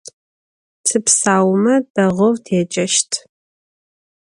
[0.85, 3.11] Tıpsaume, değou têceşt.